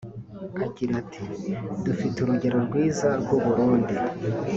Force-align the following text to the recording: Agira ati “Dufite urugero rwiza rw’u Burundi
Agira 0.65 0.93
ati 1.01 1.23
“Dufite 1.85 2.17
urugero 2.21 2.57
rwiza 2.67 3.09
rw’u 3.21 3.39
Burundi 3.45 3.95